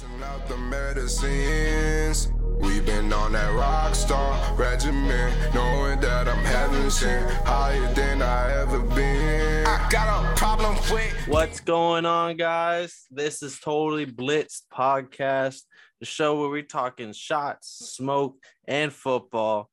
[0.00, 2.32] Passing out the medicines.
[2.58, 8.62] We've been on that rock star regimen, knowing that I'm heaven sent, higher than I
[8.62, 9.66] ever been.
[9.66, 13.06] I got a problem with What's going on, guys?
[13.10, 15.62] This is Totally Blitzed Podcast,
[15.98, 18.36] the show where we're talking shots, smoke,
[18.66, 19.68] and football.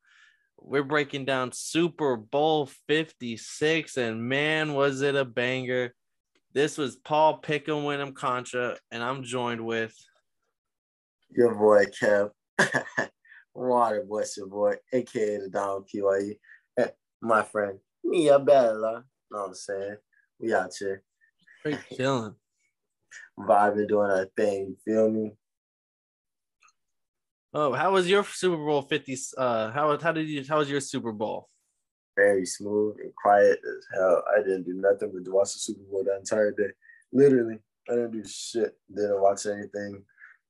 [0.58, 5.94] We're breaking down Super Bowl 56, and man, was it a banger!
[6.52, 9.94] This was Paul Pickham Winham Contra, and I'm joined with
[11.30, 12.30] Your boy Kev,
[13.54, 15.84] Water Boy, your boy, aka the Don
[16.78, 16.88] Eh,
[17.20, 19.04] my friend Mia Bella.
[19.30, 19.96] Know what I'm saying?
[20.40, 21.02] We out here
[21.60, 22.34] Straight chilling.
[23.38, 24.68] vibing, doing our thing.
[24.68, 25.32] You feel me?
[27.52, 29.16] Oh, how was your Super Bowl 50?
[29.36, 30.44] Uh, how how did you?
[30.48, 31.48] How was your Super Bowl?
[32.16, 34.22] Very smooth and quiet as hell.
[34.36, 36.70] I didn't do nothing but watch the Super Bowl that entire day.
[37.12, 38.76] Literally, I didn't do shit.
[38.94, 40.04] Didn't watch anything.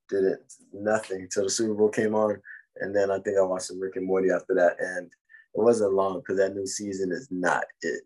[0.09, 0.41] Didn't
[0.73, 2.41] nothing till the Super Bowl came on,
[2.77, 4.77] and then I think I watched some Rick and Morty after that.
[4.81, 8.03] And it wasn't long because that new season is not it.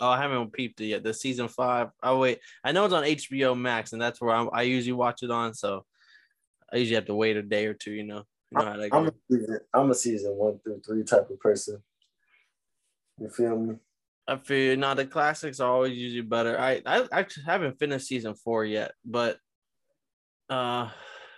[0.00, 1.04] Oh, I haven't peeped it yet.
[1.04, 1.88] The season five.
[2.02, 5.22] Oh wait, I know it's on HBO Max, and that's where I'm, I usually watch
[5.22, 5.54] it on.
[5.54, 5.84] So
[6.72, 7.92] I usually have to wait a day or two.
[7.92, 11.04] You know, you know how that I'm a season, I'm a season one through three
[11.04, 11.82] type of person.
[13.20, 13.76] You feel me?
[14.26, 16.58] I feel now the classics are always usually better.
[16.58, 19.38] I I actually haven't finished season four yet, but
[20.48, 20.88] uh,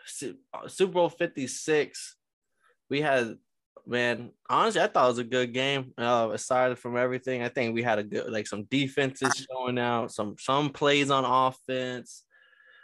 [0.07, 2.17] Super Bowl Fifty Six,
[2.91, 3.37] we had
[3.87, 4.31] man.
[4.49, 5.93] Honestly, I thought it was a good game.
[5.97, 10.13] Uh, aside from everything, I think we had a good like some defenses showing out,
[10.13, 12.25] some some plays on offense.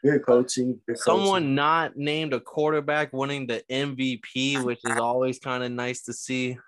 [0.03, 0.81] Good coaching.
[0.87, 6.03] Good Someone not named a quarterback winning the MVP, which is always kind of nice
[6.05, 6.59] to see.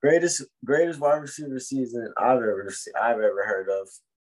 [0.00, 3.88] greatest greatest wide receiver season I've ever I've ever heard of.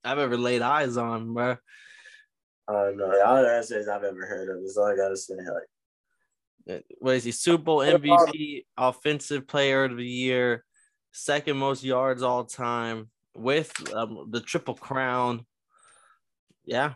[0.05, 1.57] I've ever laid eyes on, bro.
[2.69, 3.23] I don't know.
[3.25, 4.63] All say is I've ever heard of.
[4.63, 5.35] That's all I gotta say.
[5.35, 7.33] Like what is he?
[7.33, 10.65] Super Bowl MVP, Offensive Player of the Year,
[11.13, 15.45] second most yards all time with um, the Triple Crown.
[16.65, 16.95] Yeah,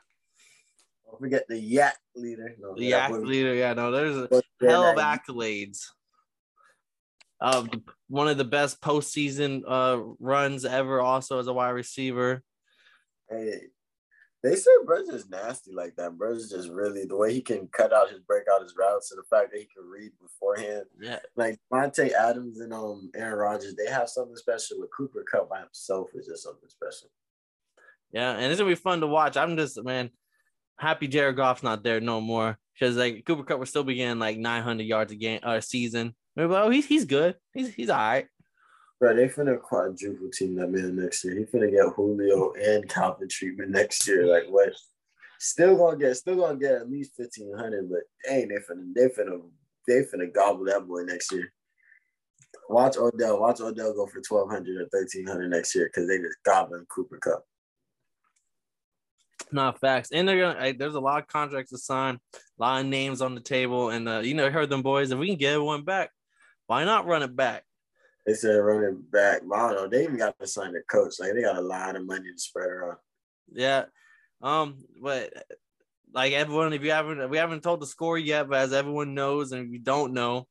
[1.05, 2.55] don't forget the YAC leader.
[2.59, 3.55] No, the was- leader.
[3.55, 5.87] Yeah, no, there's a hell of accolades.
[7.41, 7.71] Um,
[8.09, 12.43] one of the best postseason uh runs ever, also as a wide receiver.
[13.29, 13.61] Hey,
[14.43, 16.17] they say Bruce is nasty like that.
[16.17, 19.11] Bruce is just really the way he can cut out his break out his routes
[19.11, 20.85] and the fact that he can read beforehand.
[21.01, 24.79] Yeah, Like Monte Adams and um Aaron Rodgers, they have something special.
[24.81, 27.09] With Cooper Kupp by himself is just something special.
[28.13, 29.37] yeah, and it's gonna be fun to watch.
[29.37, 30.11] I'm just man
[30.79, 34.21] happy Jared Goff's not there no more because like Cooper Kupp will still be getting
[34.21, 36.15] like 900 yards a game or a season.
[36.37, 37.35] Oh he's he's good.
[37.53, 38.27] He's he's all right.
[39.01, 41.37] Bro, they finna quadruple team that man next year.
[41.39, 44.27] He finna get Julio and Calvin treatment next year.
[44.27, 44.71] Like what?
[45.39, 49.09] Still gonna get, still gonna get at least fifteen hundred, but dang, they finna, they
[49.09, 49.41] finna,
[49.87, 51.53] they finna gobble that boy next year.
[52.69, 56.19] Watch Odell, watch Odell go for twelve hundred or thirteen hundred next year because they
[56.19, 57.45] just gobbling Cooper Kupp.
[59.53, 60.11] Not facts.
[60.13, 63.23] And they're gonna like, there's a lot of contracts to sign, a lot of names
[63.23, 65.13] on the table, and uh, you know heard them boys.
[65.13, 66.11] If we can get one back,
[66.67, 67.63] why not run it back?
[68.29, 69.89] They said running back, know.
[69.89, 71.15] They even got to sign their coach.
[71.19, 72.99] Like they got a lot of money to spread around.
[73.51, 73.87] Yeah.
[74.43, 75.33] Um, but
[76.13, 79.53] like everyone, if you haven't we haven't told the score yet, but as everyone knows,
[79.53, 80.47] and if you don't know,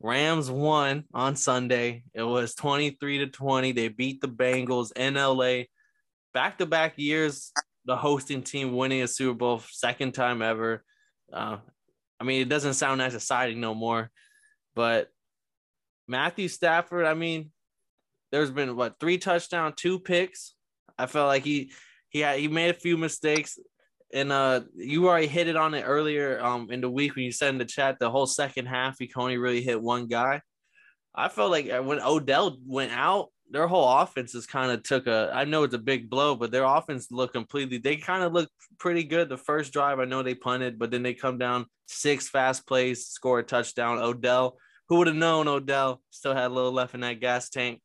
[0.00, 2.04] Rams won on Sunday.
[2.12, 3.72] It was 23 to 20.
[3.72, 5.62] They beat the Bengals in LA.
[6.34, 7.52] Back to back years,
[7.86, 10.84] the hosting team winning a Super Bowl, second time ever.
[11.32, 11.56] Uh,
[12.20, 14.10] I mean, it doesn't sound as exciting no more,
[14.74, 15.08] but
[16.06, 17.50] Matthew Stafford, I mean,
[18.32, 20.54] there's been what three touchdown, two picks.
[20.98, 21.72] I felt like he
[22.08, 23.58] he had, he made a few mistakes,
[24.12, 27.32] and uh, you already hit it on it earlier um in the week when you
[27.32, 30.40] said in the chat the whole second half he only really hit one guy.
[31.14, 35.06] I felt like uh, when Odell went out, their whole offense just kind of took
[35.06, 35.30] a.
[35.32, 37.78] I know it's a big blow, but their offense looked completely.
[37.78, 40.00] They kind of looked pretty good the first drive.
[40.00, 43.98] I know they punted, but then they come down six fast plays, score a touchdown.
[43.98, 44.58] Odell,
[44.88, 47.80] who would have known Odell still had a little left in that gas tank,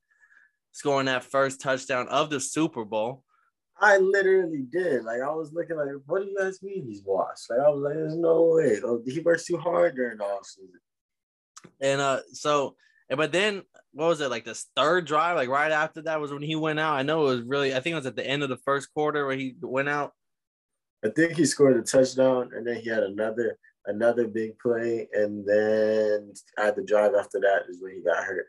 [0.71, 3.23] scoring that first touchdown of the Super Bowl.
[3.81, 5.03] I literally did.
[5.03, 7.49] Like I was looking like, what do you guys mean he's washed?
[7.49, 8.79] Like I was like, there's no way.
[8.83, 10.79] Oh, he works too hard during the offseason.
[11.79, 12.75] And uh, so,
[13.09, 13.63] but then
[13.93, 15.37] what was it like this third drive?
[15.37, 16.95] Like right after that was when he went out.
[16.95, 17.73] I know it was really.
[17.73, 20.11] I think it was at the end of the first quarter where he went out.
[21.03, 23.57] I think he scored a touchdown, and then he had another
[23.89, 28.47] another big play, and then at the drive after that is when he got hurt.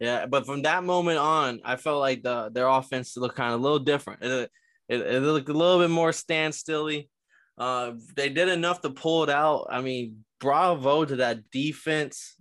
[0.00, 3.60] Yeah, but from that moment on, I felt like the their offense looked kind of
[3.60, 4.22] a little different.
[4.22, 4.50] It,
[4.88, 7.08] it, it looked a little bit more standstilly.
[7.56, 9.66] Uh, they did enough to pull it out.
[9.70, 12.36] I mean, bravo to that defense.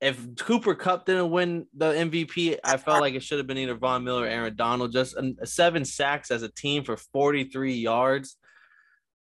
[0.00, 3.74] If Cooper Kupp didn't win the MVP, I felt like it should have been either
[3.74, 4.92] Von Miller or Aaron Donald.
[4.92, 5.14] Just
[5.44, 8.36] seven sacks as a team for 43 yards.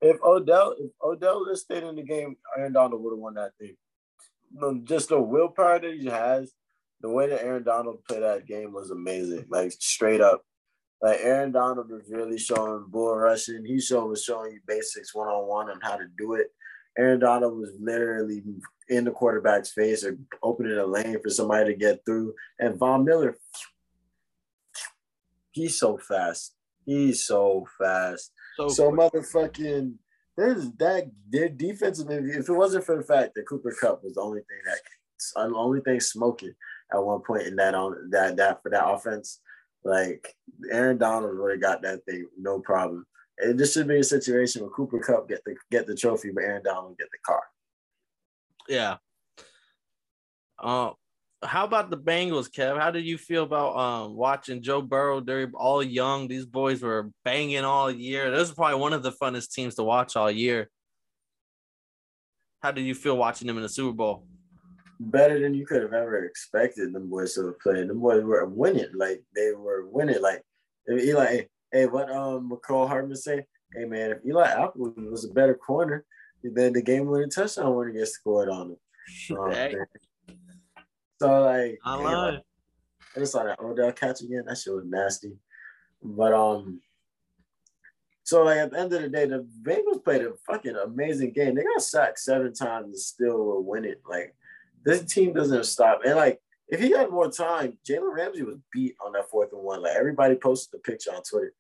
[0.01, 3.53] If Odell, if Odell had stayed in the game, Aaron Donald would have won that
[3.59, 3.77] thing.
[4.85, 6.53] Just the willpower that he has,
[7.01, 9.47] the way that Aaron Donald played that game was amazing.
[9.49, 10.43] Like straight up,
[11.03, 13.65] like Aaron Donald was really showing bull rushing.
[13.65, 16.49] He showed was showing you basics one on one and how to do it.
[16.97, 18.43] Aaron Donald was literally
[18.89, 22.35] in the quarterback's face or opening a lane for somebody to get through.
[22.59, 23.37] And Von Miller,
[25.53, 26.57] he's so fast.
[26.85, 28.33] He's so fast.
[28.59, 29.95] So, so motherfucking
[30.37, 34.21] there's that their defensive if it wasn't for the fact that Cooper Kupp was the
[34.21, 34.79] only thing that
[35.35, 36.55] the only thing smoking
[36.93, 39.41] at one point in that on that that for that offense,
[39.85, 40.35] like
[40.71, 43.07] Aaron Donald really got that thing no problem.
[43.39, 46.45] And this should be a situation where Cooper Kupp get the get the trophy, but
[46.45, 47.43] Aaron Donald get the car.
[48.69, 48.97] Yeah.
[50.59, 50.93] Uh,
[51.43, 52.81] how about the Bengals, Kev?
[52.81, 55.21] How did you feel about um, watching Joe Burrow?
[55.21, 56.27] They're all young.
[56.27, 58.31] These boys were banging all year.
[58.31, 60.69] This is probably one of the funnest teams to watch all year.
[62.61, 64.27] How did you feel watching them in the Super Bowl?
[64.99, 67.89] Better than you could have ever expected them boys to have played.
[67.89, 68.91] Them boys were winning.
[68.95, 70.21] Like they were winning.
[70.21, 70.43] Like
[70.91, 73.45] Eli, hey, what um Mecole Hardman say?
[73.73, 76.05] Hey man, if Eli Apple was a better corner,
[76.43, 79.39] then the game winning touchdown wouldn't get scored on him.
[79.39, 79.77] Um, hey.
[81.21, 82.45] So like, I love it.
[83.17, 84.45] I just saw that Odell catch again.
[84.47, 85.33] That shit was nasty.
[86.03, 86.81] But um,
[88.23, 91.55] so like at the end of the day, the Bengals played a fucking amazing game.
[91.55, 93.97] They got sacked seven times and still were winning.
[94.09, 94.35] Like
[94.85, 96.03] this team doesn't stop.
[96.05, 99.63] And like if he had more time, Jalen Ramsey was beat on that fourth and
[99.63, 99.83] one.
[99.83, 101.55] Like everybody posted the picture on Twitter.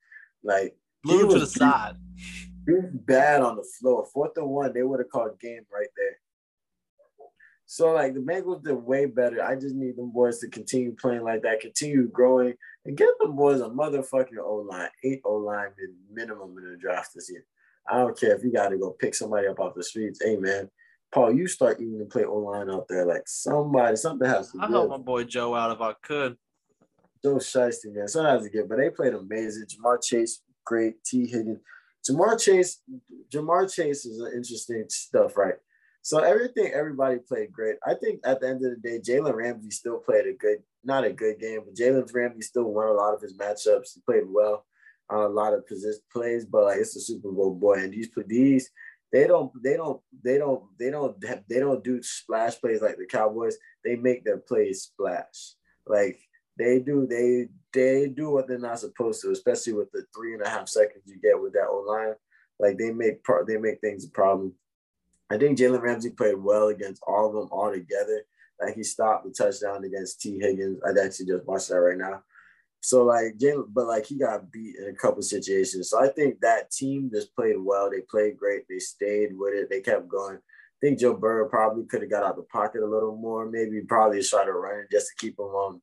[0.44, 1.94] Like blew to the beat, side.
[2.66, 4.06] He was bad on the floor.
[4.12, 6.17] Fourth and one, they would have called game right there.
[7.70, 9.44] So like the Bengals did way better.
[9.44, 12.54] I just need them boys to continue playing like that, continue growing,
[12.86, 15.68] and get them boys a motherfucking O line, eight O line
[16.10, 17.44] minimum in the draft this year.
[17.86, 20.18] I don't care if you got to go pick somebody up off the streets.
[20.24, 20.70] Hey man,
[21.12, 23.04] Paul, you start even to play O line out there.
[23.04, 24.60] Like somebody, something has to.
[24.62, 26.38] I help my boy Joe out if I could.
[27.22, 28.66] Joe Shiesty, man, something has to get.
[28.66, 29.66] But they played amazing.
[29.66, 31.04] Ja'Marr Chase, great.
[31.04, 31.58] Tee Higgins,
[32.08, 32.80] Ja'Marr Chase,
[33.30, 35.56] Ja'Marr Chase is an interesting stuff, right?
[36.02, 37.76] So everything, everybody played great.
[37.86, 41.04] I think at the end of the day, Jalen Ramsey still played a good, not
[41.04, 43.94] a good game, but Jalen Ramsey still won a lot of his matchups.
[43.94, 44.64] He played well
[45.10, 48.10] on a lot of position plays, but like it's a Super Bowl boy, and these
[48.26, 48.70] these
[49.12, 53.06] they don't they don't they don't they don't they don't do splash plays like the
[53.06, 53.56] Cowboys.
[53.84, 55.54] They make their plays splash.
[55.86, 56.18] Like
[56.58, 60.42] they do they they do what they're not supposed to, especially with the three and
[60.42, 62.14] a half seconds you get with that O line.
[62.58, 64.54] Like they make pro- they make things a problem.
[65.30, 68.22] I think Jalen Ramsey played well against all of them all together.
[68.60, 70.80] Like he stopped the touchdown against Tee Higgins.
[70.84, 72.22] I actually just watched that right now.
[72.80, 75.90] So like Jalen, but like he got beat in a couple situations.
[75.90, 77.90] So I think that team just played well.
[77.90, 78.64] They played great.
[78.68, 79.68] They stayed with it.
[79.68, 80.36] They kept going.
[80.36, 83.50] I think Joe Burrow probably could have got out the pocket a little more.
[83.50, 85.82] Maybe probably try to run it just to keep him um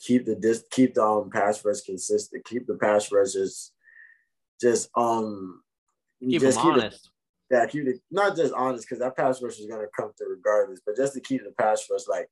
[0.00, 2.44] keep the dis keep the um pass rush consistent.
[2.44, 3.72] Keep the pass rushes
[4.60, 5.62] just um
[6.20, 7.10] keep just keep honest.
[7.52, 10.80] Yeah, keep it not just honest because that pass rush is gonna come through regardless,
[10.84, 12.28] but just to keep the pass rush like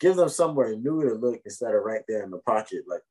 [0.00, 2.84] give them somewhere new to look instead of right there in the pocket.
[2.86, 3.02] Like,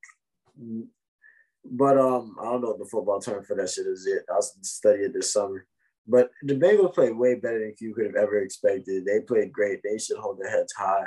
[1.64, 4.22] but um, I don't know what the football term for that shit is yet.
[4.32, 5.66] I'll study it this summer.
[6.06, 9.04] But the Bengals played way better than you could have ever expected.
[9.04, 9.80] They played great.
[9.82, 11.06] They should hold their heads high.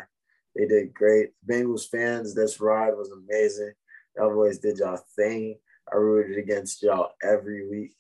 [0.56, 1.32] They did great.
[1.50, 3.74] Bengals fans, this ride was amazing.
[4.16, 5.58] Y'all did y'all thing.
[5.92, 7.94] I rooted against y'all every week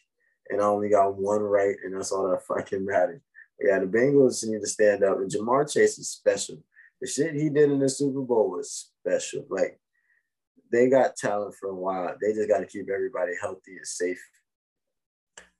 [0.49, 3.21] and I only got one right, and that's all that fucking mattered.
[3.59, 6.57] Yeah, the Bengals need to stand up, and Ja'Marr Chase is special.
[7.01, 9.45] The shit he did in the Super Bowl was special.
[9.49, 9.79] Like
[10.71, 12.15] they got talent for a while.
[12.21, 14.21] They just got to keep everybody healthy and safe.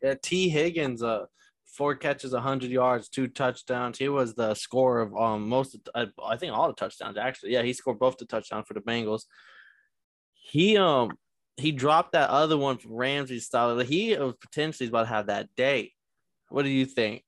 [0.02, 1.26] Yeah, Tee Higgins, uh,
[1.66, 3.98] four catches, hundred yards, two touchdowns.
[3.98, 5.76] He was the scorer of um most.
[5.76, 7.54] Of, uh, I think all the touchdowns actually.
[7.54, 9.24] Yeah, he scored both the touchdowns for the Bengals.
[10.34, 11.12] He um
[11.58, 13.78] he dropped that other one from Ramsey style.
[13.80, 15.94] He was potentially about to have that day.
[16.50, 17.24] What do you think?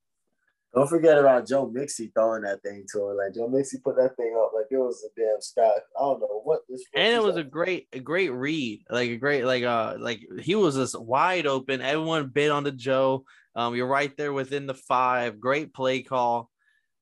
[0.73, 3.17] Don't forget about Joe Mixon throwing that thing to him.
[3.17, 5.63] Like Joe Mixon put that thing up like it was a damn sky.
[5.63, 6.83] I don't know what this.
[6.95, 8.83] And it was a great, a great read.
[8.87, 11.81] Like a great, like uh, like he was just wide open.
[11.81, 13.25] Everyone bid on the Joe.
[13.55, 15.39] Um, you're right there within the five.
[15.39, 16.51] Great play call.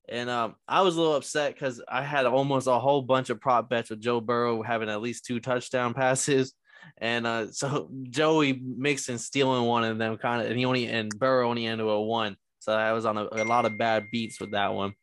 [0.08, 3.42] And um, I was a little upset because I had almost a whole bunch of
[3.42, 6.54] prop bets with Joe Burrow having at least two touchdown passes.
[6.98, 11.10] And uh, so Joey Mixon stealing one of them kind of, and he only and
[11.18, 12.38] Burrow only ended a one.
[12.60, 14.94] So I was on a, a lot of bad beats with that one.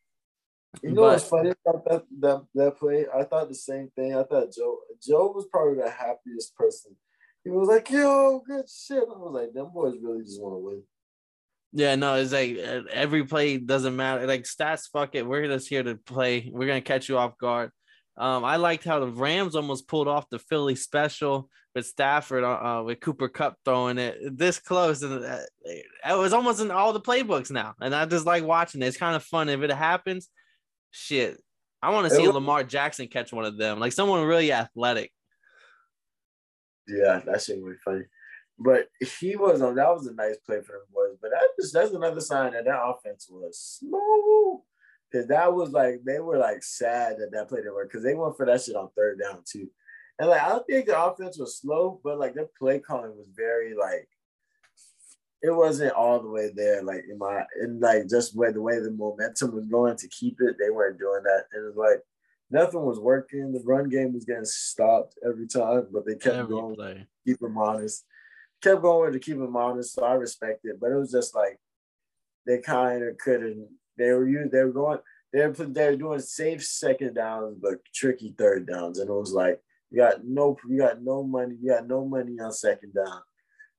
[0.83, 3.05] You know but, what's funny about that, that that play?
[3.13, 4.15] I thought the same thing.
[4.15, 6.95] I thought Joe Joe was probably the happiest person.
[7.43, 10.59] He was like, "Yo, good shit." I was like, "Them boys really just want to
[10.59, 10.83] win."
[11.71, 14.25] Yeah, no, it's like every play doesn't matter.
[14.25, 15.27] Like stats, fuck it.
[15.27, 16.49] We're just here to play.
[16.51, 17.71] We're gonna catch you off guard.
[18.17, 22.77] Um, I liked how the Rams almost pulled off the Philly special with Stafford uh,
[22.79, 26.93] uh with Cooper Kupp throwing it this close, and uh, it was almost in all
[26.93, 27.75] the playbooks now.
[27.81, 28.87] And I just like watching it.
[28.87, 30.29] It's kind of fun if it happens.
[30.91, 31.37] Shit,
[31.81, 35.11] I want to see was, Lamar Jackson catch one of them, like someone really athletic.
[36.87, 38.03] Yeah, that shit would be funny.
[38.57, 38.87] But
[39.19, 39.75] he was on.
[39.75, 41.17] That was a nice play for the boys.
[41.21, 44.63] But that just that's another sign that that offense was slow.
[45.15, 48.15] Cause that was like they were like sad that that play didn't work because they
[48.15, 49.69] went for that shit on third down too.
[50.19, 53.29] And like I don't think the offense was slow, but like their play calling was
[53.33, 54.09] very like
[55.41, 56.83] it wasn't all the way there.
[56.83, 60.37] Like in my in like just where the way the momentum was going to keep
[60.41, 61.45] it, they weren't doing that.
[61.53, 62.01] And it was like
[62.51, 63.53] nothing was working.
[63.53, 67.07] The run game was getting stopped every time, but they kept every going, play.
[67.25, 68.03] keep them honest.
[68.61, 69.93] Kept going to keep them honest.
[69.93, 70.77] So I respect it.
[70.81, 71.57] But it was just like
[72.45, 73.69] they kind of couldn't.
[73.97, 74.49] They were you.
[74.51, 74.99] They were going.
[75.33, 79.33] They were they were doing safe second downs, but tricky third downs, and it was
[79.33, 79.61] like
[79.91, 81.55] you got no you got no money.
[81.61, 83.21] You got no money on second down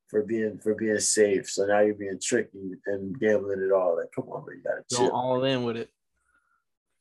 [0.08, 1.48] for being for being safe.
[1.48, 3.96] So now you're being tricky and gambling it all.
[3.96, 5.08] Like, come on, bro, you gotta chill.
[5.10, 5.90] Go all in with it.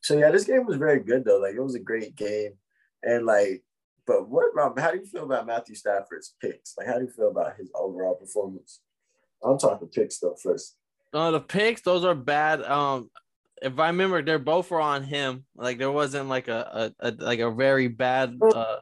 [0.02, 1.38] So yeah, this game was very good though.
[1.38, 2.52] Like it was a great game,
[3.02, 3.62] and like,
[4.06, 6.74] but what about how do you feel about Matthew Stafford's picks?
[6.76, 8.80] Like, how do you feel about his overall performance?
[9.42, 10.76] I'm talking picks though first.
[11.12, 12.62] Uh, the picks, those are bad.
[12.62, 13.10] Um,
[13.62, 15.44] if I remember, they're both were on him.
[15.54, 18.38] Like there wasn't like a, a, a like a very bad.
[18.42, 18.76] Uh,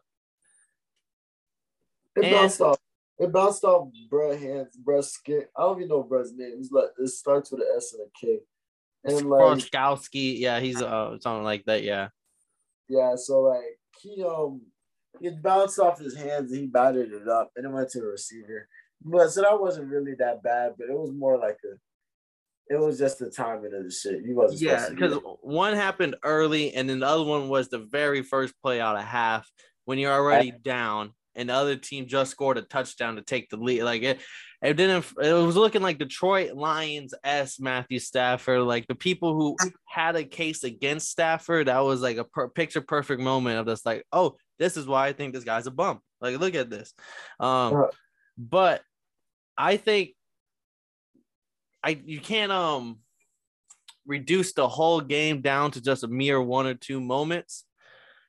[2.16, 2.78] it bounced off.
[3.18, 5.44] It bounced off bruh hands, bruh skin.
[5.56, 6.56] I don't even know bruh's name.
[6.56, 8.40] He's like it starts with an S and a K.
[9.04, 9.40] And like
[10.12, 12.08] yeah, he's uh something like that, yeah.
[12.88, 14.62] Yeah, so like he um
[15.20, 18.06] it bounced off his hands and he batted it up and it went to the
[18.06, 18.68] receiver.
[19.04, 21.76] But so that wasn't really that bad, but it was more like a
[22.68, 24.24] it was just the timing of the shit.
[24.24, 28.22] He wasn't yeah, because one happened early and then the other one was the very
[28.22, 29.50] first play out of half
[29.84, 33.56] when you're already down and the other team just scored a touchdown to take the
[33.56, 33.82] lead.
[33.82, 34.20] Like it,
[34.62, 35.04] it didn't.
[35.20, 38.62] It was looking like Detroit Lions s Matthew Stafford.
[38.62, 39.56] Like the people who
[39.86, 43.84] had a case against Stafford, that was like a per- picture perfect moment of this.
[43.84, 46.00] Like, oh, this is why I think this guy's a bump.
[46.20, 46.94] Like, look at this.
[47.40, 47.88] Um,
[48.38, 48.80] but
[49.56, 50.13] I think
[51.84, 52.98] I you can't um
[54.06, 57.64] reduce the whole game down to just a mere one or two moments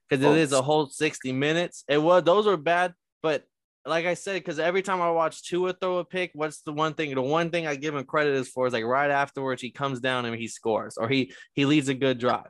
[0.09, 1.83] because it is a whole 60 minutes.
[1.87, 2.93] It was those were bad,
[3.23, 3.43] but
[3.85, 6.95] like I said, because every time I watch Tua throw a pick, what's the one
[6.95, 7.13] thing?
[7.13, 9.99] The one thing I give him credit is for is like right afterwards he comes
[9.99, 12.49] down and he scores or he he leads a good drive.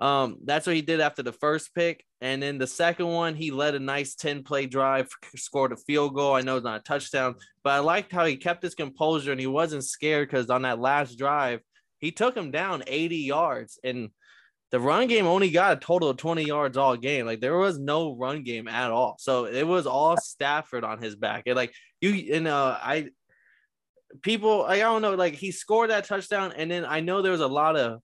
[0.00, 3.50] Um, that's what he did after the first pick, and then the second one he
[3.50, 6.34] led a nice ten play drive, scored a field goal.
[6.34, 9.40] I know it's not a touchdown, but I liked how he kept his composure and
[9.40, 11.60] he wasn't scared because on that last drive
[11.98, 14.08] he took him down eighty yards and
[14.70, 17.26] the run game only got a total of 20 yards all game.
[17.26, 19.16] Like there was no run game at all.
[19.18, 21.44] So it was all Stafford on his back.
[21.46, 23.08] And like you and uh I
[24.22, 27.40] people I don't know, like he scored that touchdown, and then I know there was
[27.40, 28.00] a lot of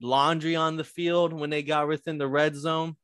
[0.00, 2.96] laundry on the field when they got within the red zone.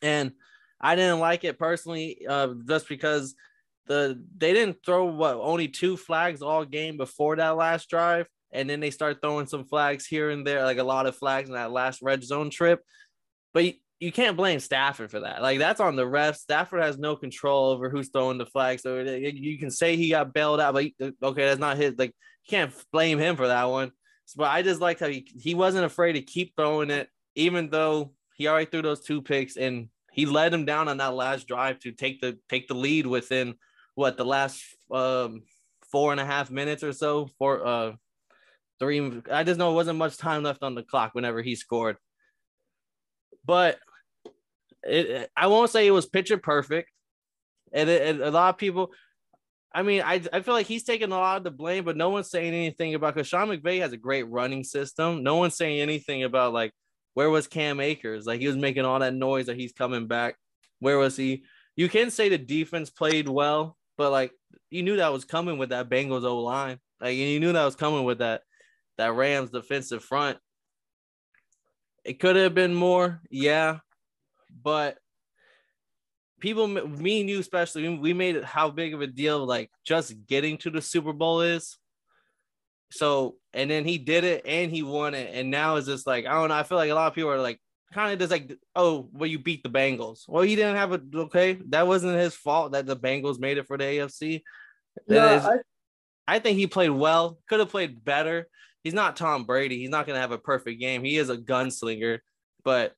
[0.00, 0.32] And
[0.80, 3.34] I didn't like it personally, uh, just because
[3.86, 8.68] the they didn't throw what only two flags all game before that last drive and
[8.68, 11.54] then they start throwing some flags here and there, like a lot of flags in
[11.54, 12.80] that last red zone trip.
[13.54, 15.42] But you, you can't blame Stafford for that.
[15.42, 16.36] Like that's on the refs.
[16.36, 18.80] Stafford has no control over who's throwing the flag.
[18.80, 20.86] So you can say he got bailed out, but
[21.22, 21.94] okay, that's not his.
[21.96, 23.92] Like you can't blame him for that one.
[24.36, 28.12] But I just like how he, he wasn't afraid to keep throwing it, even though
[28.34, 31.78] he already threw those two picks and he led him down on that last drive
[31.80, 33.54] to take the take the lead within
[33.94, 35.42] what the last um,
[35.90, 37.28] four and a half minutes or so.
[37.38, 37.92] For uh,
[38.82, 39.22] three.
[39.30, 41.96] I just know it wasn't much time left on the clock whenever he scored.
[43.44, 43.78] But
[44.82, 46.90] it, I won't say it was picture perfect.
[47.72, 48.90] And, it, and, a lot of people,
[49.74, 52.10] I mean, I, I feel like he's taking a lot of the blame, but no
[52.10, 55.22] one's saying anything about because Sean McVay has a great running system.
[55.22, 56.72] No one's saying anything about like
[57.14, 58.26] where was Cam Akers?
[58.26, 60.36] Like he was making all that noise that he's coming back.
[60.80, 61.44] Where was he?
[61.76, 64.32] You can say the defense played well, but like
[64.70, 66.78] you knew that was coming with that Bengals O line.
[67.00, 68.42] Like you knew that was coming with that
[68.98, 70.38] that Rams defensive front.
[72.04, 73.78] It could have been more, yeah,
[74.62, 74.98] but
[76.42, 80.12] people, me and you especially, we made it how big of a deal like just
[80.26, 81.78] getting to the Super Bowl is.
[82.90, 85.30] So, and then he did it and he won it.
[85.32, 86.56] And now it's just like, I don't know.
[86.56, 87.60] I feel like a lot of people are like,
[87.94, 90.28] kind of just like, oh, well, you beat the Bengals.
[90.28, 91.60] Well, he didn't have a, okay.
[91.68, 94.42] That wasn't his fault that the Bengals made it for the AFC.
[95.06, 95.48] Yeah,
[96.28, 98.48] I, I think he played well, could have played better.
[98.82, 99.78] He's not Tom Brady.
[99.78, 101.04] He's not going to have a perfect game.
[101.04, 102.18] He is a gunslinger,
[102.64, 102.94] but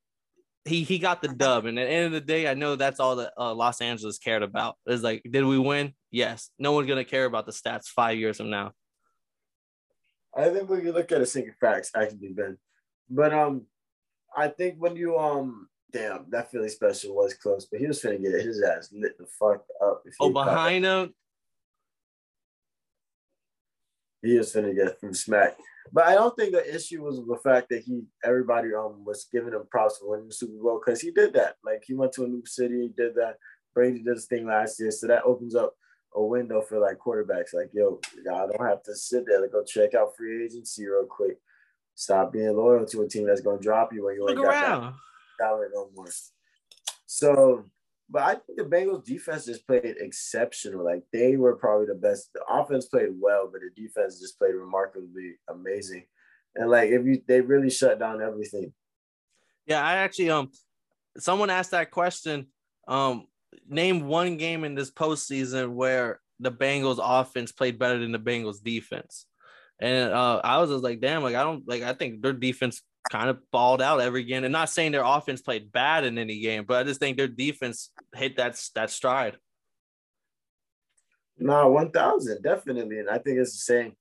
[0.65, 1.67] he he got the dub.
[1.67, 4.19] And at the end of the day, I know that's all that uh, Los Angeles
[4.19, 4.77] cared about.
[4.87, 5.93] Is like, did we win?
[6.11, 6.51] Yes.
[6.59, 8.73] No one's gonna care about the stats five years from now.
[10.37, 12.59] I think when you look at a single facts, actually, Ben.
[13.09, 13.67] But um,
[14.37, 18.21] I think when you um, damn, that Philly special was close, but he was finna
[18.21, 20.03] get his ass lit the fuck up.
[20.21, 21.15] oh, behind him.
[24.23, 25.57] He was finna get from smack.
[25.93, 29.53] But I don't think the issue was the fact that he everybody um was giving
[29.53, 31.57] him props for winning the Super Bowl because he did that.
[31.65, 33.37] Like he went to a new city, he did that.
[33.75, 35.75] Brady did this thing last year, so that opens up
[36.15, 37.53] a window for like quarterbacks.
[37.55, 38.01] Like yo,
[38.33, 39.41] I don't have to sit there.
[39.43, 41.39] to go check out free agency real quick.
[41.97, 44.55] Stop being loyal to a team that's gonna drop you when you ain't Look got
[44.55, 44.95] around.
[45.39, 46.09] that talent no more.
[47.07, 47.65] So
[48.15, 50.85] but I think the Bengals defense just played exceptional.
[50.85, 52.33] Like they were probably the best.
[52.33, 56.05] The offense played well, but the defense just played remarkably amazing.
[56.55, 58.73] And like if you they really shut down everything.
[59.67, 60.53] Yeah, I actually um
[61.19, 62.47] someone asked that question.
[62.87, 63.27] Um
[63.69, 68.63] name one game in this postseason where the Bengals offense played better than the Bengals
[68.63, 69.27] defense.
[69.81, 72.81] And uh, I was just like, damn, like I don't like I think their defense
[73.11, 74.45] kind of balled out every game.
[74.45, 77.29] And not saying their offense played bad in any game, but I just think their
[77.29, 79.37] defense hit that that stride.
[81.39, 83.97] No, one thousand definitely, and I think it's the same.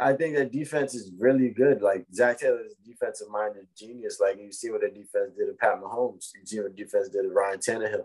[0.00, 1.80] I think that defense is really good.
[1.80, 4.18] Like Zac Taylor's defensive mind is genius.
[4.20, 6.30] Like you see what the defense did to Pat Mahomes.
[6.34, 8.04] You see what defense did to Ryan Tannehill.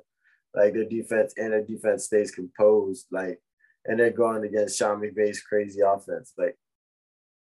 [0.54, 3.08] Like their defense and their defense stays composed.
[3.12, 3.42] Like
[3.86, 6.34] and they're going against Sean McVay's crazy offense.
[6.38, 6.58] Like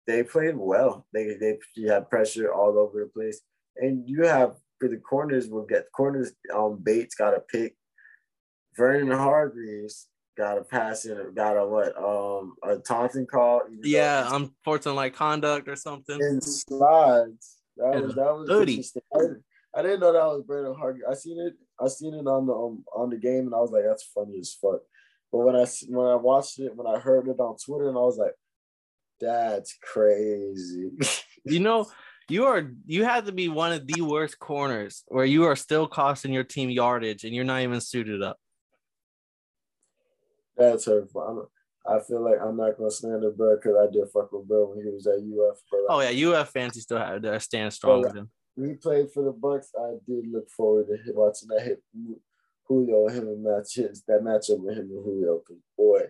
[0.07, 1.07] they played well.
[1.13, 3.41] They they had pressure all over the place,
[3.77, 6.33] and you have for the corners will get corners.
[6.55, 7.77] Um, Bates got a pick.
[8.77, 11.97] Vernon Hargreaves got a pass and got a what?
[11.97, 13.63] Um, a taunting call.
[13.83, 16.19] Yeah, I'm unfortunate like conduct or something.
[16.21, 17.59] And slides.
[17.77, 19.03] That was that was interesting.
[19.15, 21.07] I, I, didn't know that was Vernon Hargreaves.
[21.11, 21.55] I seen it.
[21.81, 24.39] I seen it on the um, on the game, and I was like, that's funny
[24.41, 24.81] as fuck.
[25.31, 28.01] But when I when I watched it, when I heard it on Twitter, and I
[28.01, 28.35] was like,
[29.23, 30.91] that's crazy.
[31.45, 31.87] you know,
[32.29, 35.87] you are you have to be one of the worst corners where you are still
[35.87, 38.37] costing your team yardage and you're not even suited up.
[40.57, 41.49] That's hurtful.
[41.87, 44.67] I feel like I'm not gonna stand up bro because I did fuck with bro
[44.67, 45.59] when he was at UF.
[45.71, 48.31] But oh yeah, UF fans still have to stand strong with him.
[48.57, 49.69] We played for the Bucs.
[49.79, 51.83] I did look forward to watching that hit
[52.69, 55.41] Julio and him and matches that matchup with him and Julio.
[55.47, 56.03] Cause boy,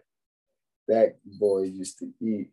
[0.88, 2.51] that boy used to eat.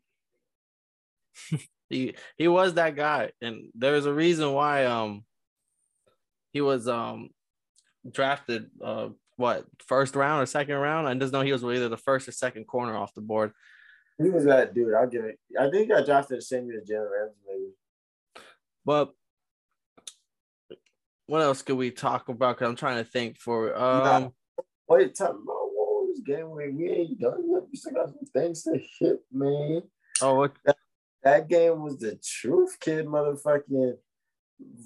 [1.90, 5.24] he he was that guy, and there's a reason why um
[6.52, 7.30] he was um
[8.10, 11.08] drafted uh what first round or second round.
[11.08, 13.54] I just know he was either the first or second corner off the board.
[14.18, 14.94] He was that dude.
[14.94, 15.40] I'll give it.
[15.58, 18.44] I think I drafted the same year as Jalen Ramsey, maybe.
[18.86, 19.14] But
[21.28, 22.58] what else could we talk about?
[22.58, 24.04] Cause I'm trying to think for um.
[24.04, 24.30] Nah.
[24.90, 26.50] Wait, talk about what was game?
[26.50, 27.62] We, we ain't done yet.
[27.72, 29.84] We still got some things to hit, man.
[30.22, 30.52] Oh, what?
[31.24, 33.06] That game was the truth, kid.
[33.06, 33.96] Motherfucking.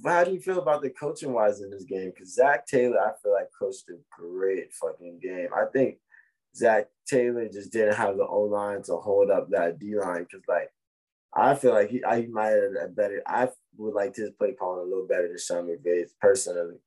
[0.05, 2.11] How do you feel about the coaching wise in this game?
[2.13, 5.47] Because Zac Taylor, I feel like coached a great fucking game.
[5.55, 5.97] I think
[6.55, 10.23] Zac Taylor just didn't have the O line to hold up that D line.
[10.23, 10.69] Because like,
[11.35, 13.23] I feel like he, I, he might have better.
[13.25, 16.77] I would like his play calling a little better than Sean McVay personally.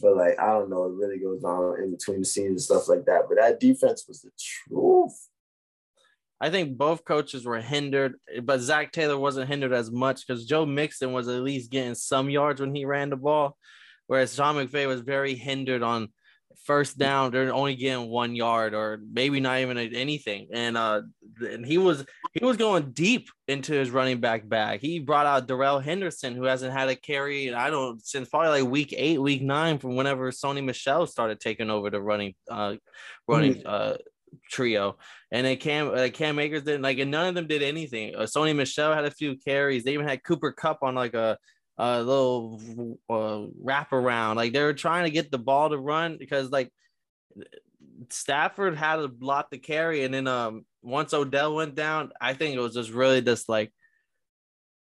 [0.00, 0.86] But like, I don't know.
[0.86, 3.26] It really goes on in between the scenes and stuff like that.
[3.28, 5.28] But that defense was the truth.
[6.42, 10.66] I think both coaches were hindered, but Zac Taylor wasn't hindered as much because Joe
[10.66, 13.56] Mixon was at least getting some yards when he ran the ball,
[14.08, 16.08] whereas Sean McVay was very hindered on
[16.64, 17.30] first down.
[17.30, 21.02] They're only getting one yard or maybe not even anything, and uh,
[21.40, 24.80] and he was he was going deep into his running back bag.
[24.80, 28.68] He brought out Darrell Henderson, who hasn't had a carry, I don't since probably like
[28.68, 32.74] week eight, week nine, from whenever Sony Michel started taking over the running uh
[33.28, 33.68] running mm-hmm.
[33.68, 33.94] uh
[34.50, 34.96] trio.
[35.30, 38.14] And then Cam uh, Cam Akers didn't like, and none of them did anything.
[38.14, 39.84] Uh, Sony Michel had a few carries.
[39.84, 41.38] They even had Cooper Kupp on like a
[41.78, 44.36] a little uh, wrap around.
[44.36, 46.70] Like they were trying to get the ball to run because like
[48.10, 52.54] Stafford had a lot to carry, and then um once Odell went down, I think
[52.54, 53.72] it was just really just like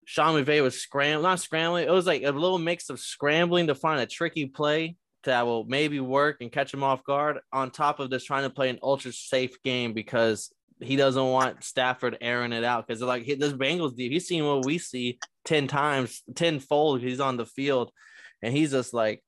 [0.05, 1.87] Sean McVay was scrambling, not scrambling.
[1.87, 5.65] It was like a little mix of scrambling to find a tricky play that will
[5.65, 7.41] maybe work and catch him off guard.
[7.53, 11.63] On top of this, trying to play an ultra safe game because he doesn't want
[11.63, 14.13] Stafford airing it out because like this Bengals deep.
[14.13, 17.01] He's seen what we see ten times, tenfold.
[17.01, 17.93] He's on the field,
[18.43, 19.23] and he's just like,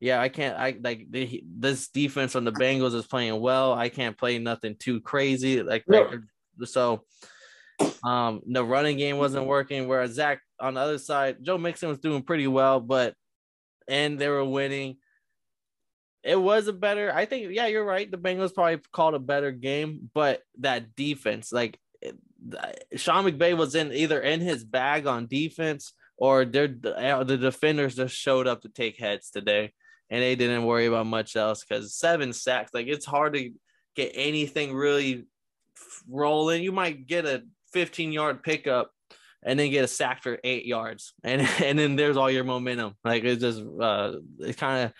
[0.00, 0.58] yeah, I can't.
[0.58, 3.72] I like this defense on the Bengals is playing well.
[3.72, 5.62] I can't play nothing too crazy.
[5.62, 6.08] Like, like
[6.64, 7.02] so.
[8.02, 9.86] Um, the running game wasn't working.
[9.86, 13.14] Whereas Zac on the other side, Joe Mixon was doing pretty well, but
[13.88, 14.96] and they were winning.
[16.26, 18.10] It was a better, I think, yeah, you're right.
[18.10, 21.78] The Bengals probably called a better game, but that defense, like
[22.96, 28.16] Sean McVay was in either in his bag on defense or they're, the defenders just
[28.16, 29.72] showed up to take heads today
[30.10, 33.52] and they didn't worry about much else because seven sacks, like it's hard to
[33.94, 35.24] get anything really
[36.08, 36.62] rolling.
[36.62, 38.90] You might get a 15 yard pickup
[39.42, 42.94] and then get a sack for eight yards, and and then there's all your momentum.
[43.04, 44.92] Like it's just uh, it kind of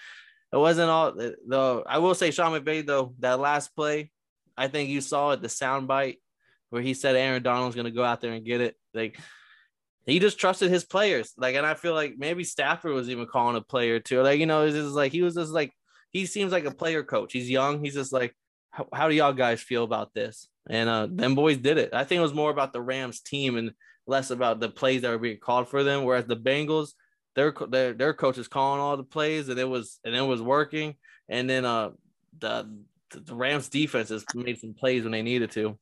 [0.57, 1.15] it wasn't all
[1.47, 1.85] though.
[1.87, 4.11] I will say Sean McVay though that last play,
[4.57, 6.19] I think you saw it the sound bite
[6.71, 8.75] where he said Aaron Donald's gonna go out there and get it.
[8.95, 9.19] Like
[10.07, 11.35] he just trusted his players.
[11.37, 14.23] Like, and I feel like maybe Stafford was even calling a player too.
[14.23, 15.73] Like, you know, it's just like he was just like
[16.11, 17.35] he seems like a player coach.
[17.35, 17.85] He's young.
[17.85, 18.35] He's just like,
[18.71, 20.49] how, how do y'all guys feel about this?
[20.71, 21.93] And uh, them boys did it.
[21.93, 23.73] I think it was more about the Rams team and
[24.07, 26.05] less about the plays that were being called for them.
[26.05, 26.93] Whereas the Bengals,
[27.37, 30.43] their their their coach is calling all the plays and it was and it was
[30.43, 30.97] working.
[31.29, 31.91] And then uh
[32.39, 32.69] the
[33.11, 35.79] the Rams defense has made some plays when they needed to.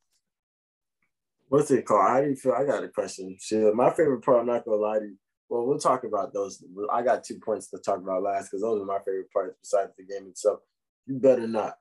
[1.47, 2.07] What's it called?
[2.07, 2.53] How do you feel?
[2.53, 3.37] I got a question.
[3.39, 5.17] See, my favorite part, I'm not gonna lie to you.
[5.47, 6.63] Well, we'll talk about those.
[6.91, 9.91] I got two points to talk about last because those are my favorite parts besides
[9.97, 10.59] the game itself.
[11.05, 11.75] You better not.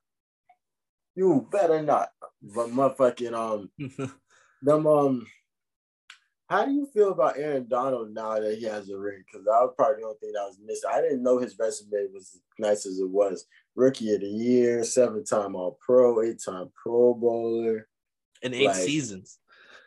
[1.14, 2.10] You better not.
[2.42, 3.70] But motherfucking um
[4.62, 5.26] them um
[6.54, 9.24] how do you feel about Aaron Donald now that he has a ring?
[9.26, 10.90] Because that was probably the only thing that was missing.
[10.92, 13.46] I didn't know his resume was as nice as it was.
[13.74, 17.88] Rookie of the year, seven time All Pro, eight time Pro Bowler,
[18.42, 19.38] in eight like, seasons.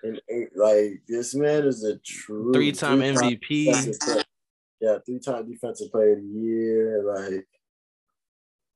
[0.03, 4.25] In eight, like this man is a true three time MVP.
[4.81, 7.03] Yeah, three time Defensive Player of the Year.
[7.03, 7.47] Like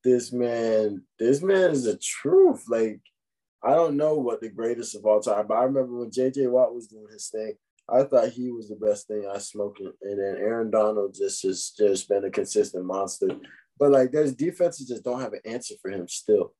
[0.03, 2.63] this man, this man is the truth.
[2.69, 3.01] Like
[3.61, 6.73] I don't know what the greatest of all time, but I remember when JJ Watt
[6.73, 7.53] was doing his thing.
[7.89, 9.79] I thought he was the best thing I smoked.
[9.79, 13.27] And then Aaron Donald just has just been a consistent monster.
[13.77, 16.53] But like there's defenses just don't have an answer for him still.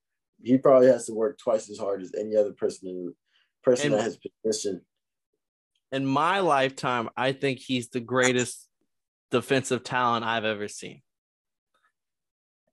[0.44, 3.14] He probably has to work twice as hard as any other person in,
[3.64, 4.82] person and, that has position.
[5.92, 8.68] In my lifetime, I think he's the greatest
[9.30, 11.02] defensive talent I've ever seen.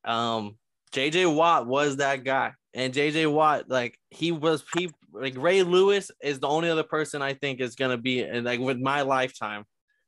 [0.04, 0.56] Um,
[0.92, 2.52] JJ Watt was that guy.
[2.74, 7.23] And JJ Watt, like he was he like Ray Lewis is the only other person
[7.23, 9.64] I think is gonna be like with my lifetime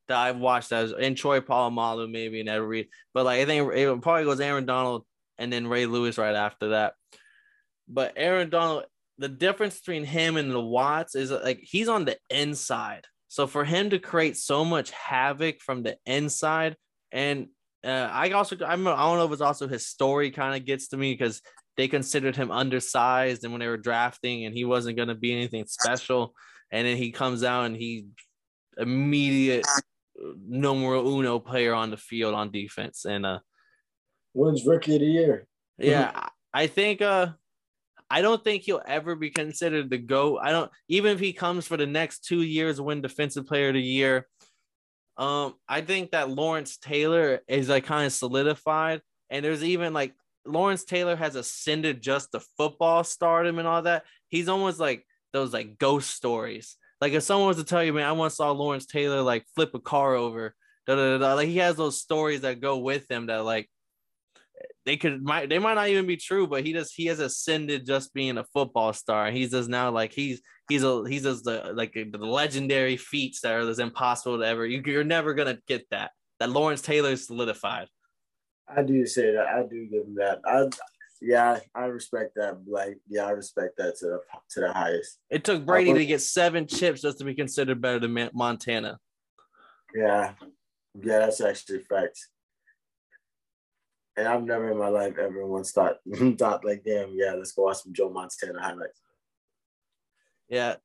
[0.09, 4.03] that I've watched as and Troy Polamalu maybe and every but like I think it
[4.03, 5.05] probably goes Aaron Donald
[5.41, 6.95] and then Ray Lewis right after that.
[7.89, 8.85] But Aaron Donald,
[9.19, 13.07] the difference between him and the Watts is like he's on the inside.
[13.29, 16.77] So for him to create so much havoc from the inside,
[17.11, 17.49] and
[17.85, 20.89] uh, I also I'm, I don't know if it's also his story kind of gets
[20.89, 21.41] to me because
[21.81, 25.33] they considered him undersized and when they were drafting and he wasn't going to be
[25.33, 26.35] anything special
[26.71, 28.07] and then he comes out and he
[28.77, 29.67] immediate
[30.47, 33.39] numero uno player on the field on defense and uh
[34.35, 35.47] wins rookie of the year
[35.79, 37.29] yeah i think uh
[38.13, 40.41] I don't think he'll ever be considered the GOAT.
[40.43, 43.75] I don't even if he comes for the next two years, win defensive player of
[43.75, 44.27] the year.
[45.17, 49.01] Um, I think that Lawrence Taylor is like kind of solidified.
[49.31, 50.13] And there's even like
[50.47, 54.05] Lawrence Taylor has ascended just the football stardom and all that.
[54.29, 56.77] He's almost like those like ghost stories.
[57.01, 59.75] Like if someone was to tell you, man, I once saw Lawrence Taylor like flip
[59.75, 60.55] a car over,
[60.87, 63.69] da, da, da, like he has those stories that go with him that like
[64.87, 67.87] they could might they might not even be true, but he just he has ascended
[67.87, 69.31] just being a football star.
[69.31, 73.53] He's just now like he's he's a he's just the like the legendary feats that
[73.53, 76.13] are just impossible to ever you, you're never gonna get that.
[76.39, 77.89] That Lawrence Taylor solidified.
[78.69, 79.47] I do say that.
[79.47, 80.41] I do give him that.
[80.45, 80.69] I
[81.21, 82.59] yeah, I respect that.
[82.67, 84.21] Like, yeah, I respect that to the
[84.51, 85.19] to the highest.
[85.29, 88.99] It took Brady to get seven chips just to be considered better than Montana.
[89.95, 90.33] Yeah,
[90.95, 92.29] yeah, that's actually facts.
[94.17, 95.97] And I've never in my life ever once thought
[96.39, 99.01] thought like, damn, yeah, let's go watch some Joe Montana highlights.
[100.49, 100.77] Yeah,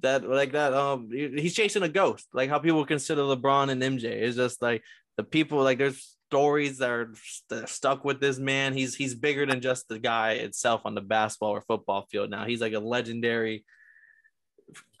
[0.00, 0.74] that like that.
[0.74, 4.04] Um, he's chasing a ghost, like how people consider LeBron and MJ.
[4.04, 4.82] It's just like
[5.16, 8.72] the people like there's stories that are st- stuck with this man.
[8.72, 12.30] He's he's bigger than just the guy itself on the basketball or football field.
[12.30, 13.64] Now he's like a legendary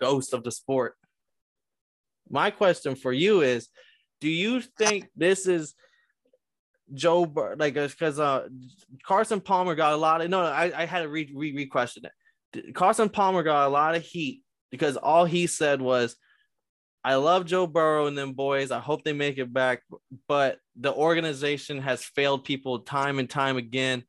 [0.00, 0.94] ghost of the sport.
[2.28, 3.68] My question for you is,
[4.20, 5.74] do you think this is
[6.94, 8.48] Joe Bur- like because uh
[9.04, 12.74] Carson Palmer got a lot of no I, I had to re, re question it.
[12.74, 16.16] Carson Palmer got a lot of heat because all he said was
[17.06, 18.72] I love Joe Burrow and them boys.
[18.72, 19.82] I hope they make it back,
[20.26, 24.02] but the organization has failed people time and time again.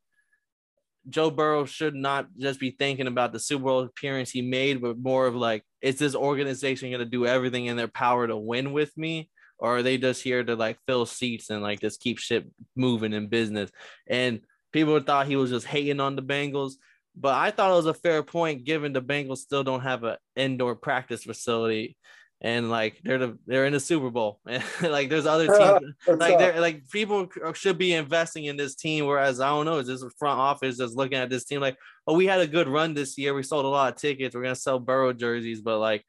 [1.07, 4.97] Joe Burrow should not just be thinking about the Super Bowl appearance he made, but
[4.97, 8.73] more of like, is this organization going to do everything in their power to win
[8.73, 9.29] with me?
[9.60, 13.13] Or are they just here to like fill seats and like just keep shit moving
[13.13, 13.69] in business?
[14.07, 14.41] And
[14.73, 16.73] people thought he was just hating on the Bengals.
[17.15, 20.17] But I thought it was a fair point given the Bengals still don't have an
[20.36, 21.95] indoor practice facility
[22.41, 26.38] and like they're the they're in the Super Bowl, and like there's other teams like
[26.38, 29.06] they're like people uh, should be investing in this team.
[29.06, 32.15] Whereas I don't know, is this front office just looking at this team like, oh,
[32.15, 34.56] we had a good run this year, we sold a lot of tickets, we're gonna
[34.56, 36.06] sell Burrow jerseys, but like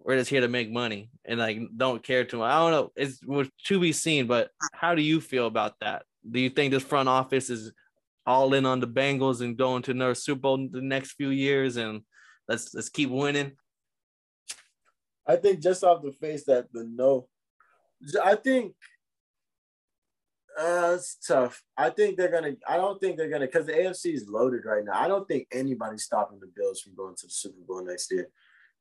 [0.00, 2.50] we're just here to make money and like don't care too much.
[2.50, 3.20] I don't know, it's
[3.66, 6.04] to be seen, but how do you feel about that?
[6.30, 7.72] Do you think this front office is
[8.26, 11.76] all in on the Bengals and going to another Super Bowl the next few years
[11.76, 12.02] and
[12.48, 13.52] let's let's keep winning?
[15.26, 17.28] I think just off the face that the no,
[18.22, 18.74] I think
[20.58, 21.62] uh, it's tough.
[21.76, 22.54] I think they're gonna.
[22.68, 25.00] I don't think they're gonna because the AFC is loaded right now.
[25.00, 28.28] I don't think anybody's stopping the Bills from going to the Super Bowl next year.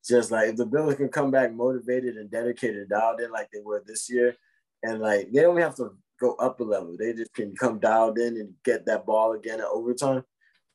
[0.05, 3.61] Just like if the Bills can come back motivated and dedicated, dialed in like they
[3.63, 4.35] were this year,
[4.83, 6.95] and like they don't have to go up a level.
[6.97, 10.23] They just can come dialed in and get that ball again at overtime.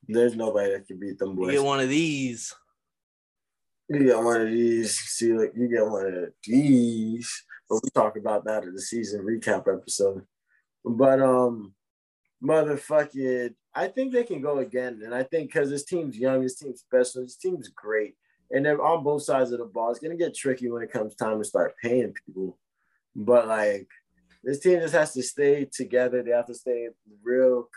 [0.06, 1.52] There's nobody that can beat them boys.
[1.52, 2.54] You get one of these.
[3.88, 4.98] You get one of these.
[4.98, 7.44] See, like you get one of these.
[7.68, 10.24] But we talk about that in the season recap episode.
[10.84, 11.74] But um,
[12.42, 16.56] motherfucking, I think they can go again, and I think because this team's young, this
[16.56, 18.14] team's special, this team's great,
[18.50, 19.90] and they're on both sides of the ball.
[19.90, 22.58] It's gonna get tricky when it comes time to start paying people.
[23.14, 23.88] But like,
[24.42, 26.22] this team just has to stay together.
[26.22, 26.88] They have to stay
[27.22, 27.68] real,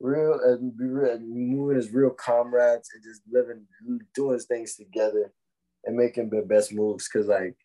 [0.00, 3.66] real, and be real, moving as real comrades, and just living,
[4.14, 5.32] doing things together
[5.84, 7.08] and making the best moves.
[7.08, 7.56] Cause like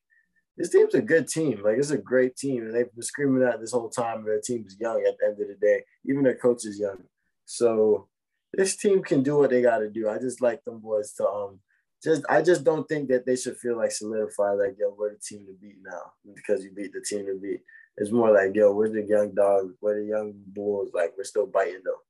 [0.58, 1.62] this team's a good team.
[1.64, 4.26] Like it's a great team, and they've been screaming that this whole time.
[4.26, 5.84] Their team's young at the end of the day.
[6.06, 7.04] Even their coach is young.
[7.46, 8.08] So
[8.54, 10.10] this team can do what they got to do.
[10.10, 11.60] I just like them boys to um.
[12.04, 15.20] Just I just don't think that they should feel like solidified like yo we're the
[15.20, 17.62] team to beat now because you beat the team to beat.
[17.98, 20.92] It's more like yo we're the young dogs, we're the young bulls.
[20.94, 22.02] Like we're still biting though.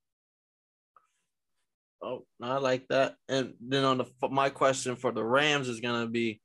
[2.02, 3.16] Oh, I like that.
[3.28, 6.42] And then on the my question for the Rams is gonna be,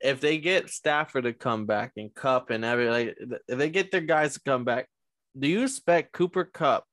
[0.00, 3.16] if they get Stafford to come back and Kupp and every like,
[3.48, 4.88] if they get their guys to come back,
[5.38, 6.84] do you expect Cooper Kupp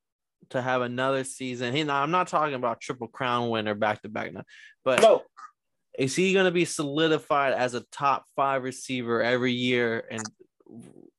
[0.49, 1.73] to have another season?
[1.73, 4.43] He, now, I'm not talking about triple crown winner back to back now,
[4.83, 5.23] but no.
[5.97, 10.23] is he gonna be solidified as a top five receiver every year and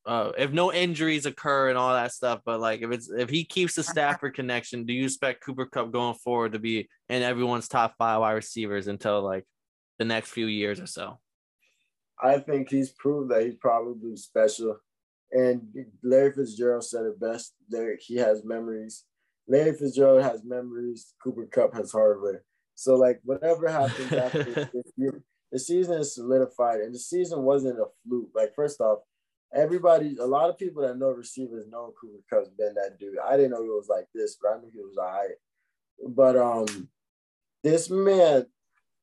[0.05, 2.41] uh, if no injuries occur and all that stuff.
[2.45, 5.91] But like if it's if he keeps the Stafford connection, do you expect Cooper Kupp
[5.91, 9.45] going forward to be in everyone's top five wide receivers until like
[9.99, 11.19] the next few years or so?
[12.21, 14.77] I think he's proved that he's probably special.
[15.31, 15.61] And
[16.03, 17.53] Larry Fitzgerald said it best.
[17.69, 19.05] There he has memories.
[19.47, 21.13] Larry Fitzgerald has memories.
[21.23, 22.43] Cooper Kupp has hardware.
[22.75, 27.79] So like whatever happens after this year, the season is solidified, and the season wasn't
[27.79, 28.29] a fluke.
[28.33, 28.99] Like first off,
[29.53, 33.15] everybody, a lot of people that know receivers know Cooper Kupp's been that dude.
[33.19, 35.35] I didn't know he was like this, but I knew he was all right.
[36.07, 36.89] But um,
[37.63, 38.45] this man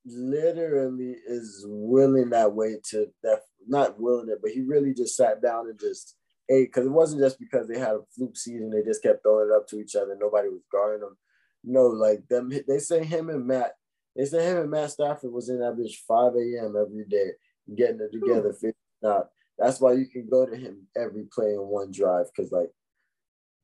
[0.04, 5.42] literally is willing that way to that not willing it, but he really just sat
[5.42, 6.16] down and just
[6.50, 9.50] ate because it wasn't just because they had a fluke season, they just kept throwing
[9.50, 11.16] it up to each other, nobody was guarding them.
[11.64, 13.72] No, like them they say him and Matt,
[14.16, 16.74] they say him and Matt Stafford was in that bitch 5 a.m.
[16.80, 17.32] every day,
[17.76, 21.60] getting it together, figuring out that's why you can go to him every play in
[21.60, 22.70] one drive because, like,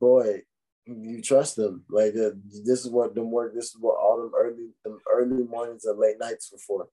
[0.01, 0.43] boy,
[0.87, 1.85] you trust them.
[1.89, 2.31] Like, uh,
[2.65, 3.55] this is what them work.
[3.55, 6.89] This is what all them early, them early mornings and late nights were for.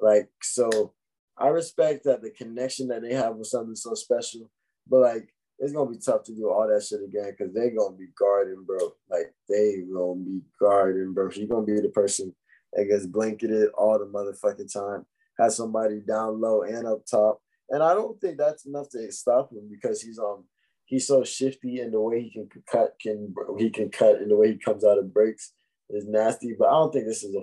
[0.00, 0.94] Like, so
[1.36, 4.50] I respect that the connection that they have with something so special,
[4.88, 7.96] but like, it's gonna be tough to do all that shit again because they're gonna
[7.96, 8.78] be guarding, bro.
[9.10, 11.30] Like, they gonna be guarding, bro.
[11.32, 12.34] You're gonna be the person
[12.72, 15.04] that gets blanketed all the motherfucking time.
[15.38, 19.52] Has somebody down low and up top and I don't think that's enough to stop
[19.52, 20.44] him because he's um
[20.84, 24.36] he's so shifty in the way he can cut can he can cut in the
[24.36, 25.52] way he comes out of breaks
[25.90, 26.54] is nasty.
[26.58, 27.42] But I don't think this is a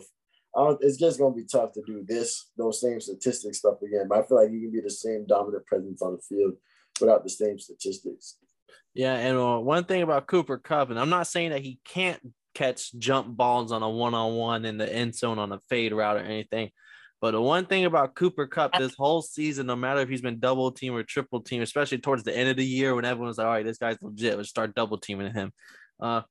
[0.58, 4.08] I don't, it's just gonna be tough to do this those same statistics stuff again.
[4.10, 6.53] But I feel like you can be the same dominant presence on the field
[6.99, 8.38] without the same statistics.
[8.93, 12.19] Yeah, and uh, one thing about Cooper Kupp, and I'm not saying that he can't
[12.55, 15.93] catch jump balls on a one on one in the end zone on a fade
[15.93, 16.71] route or anything,
[17.21, 20.39] But the one thing about Cooper Kupp this whole season, no matter if he's been
[20.39, 23.47] double team or triple team, especially towards the end of the year when everyone's like,
[23.47, 25.51] all right, this guy's legit, let's start double teaming him.
[25.99, 26.21] Uh,